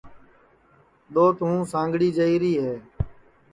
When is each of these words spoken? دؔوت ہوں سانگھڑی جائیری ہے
دؔوت 1.13 1.37
ہوں 1.45 1.57
سانگھڑی 1.73 2.09
جائیری 2.17 2.53
ہے 2.65 2.75